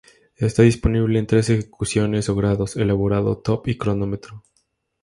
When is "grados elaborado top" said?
2.35-3.67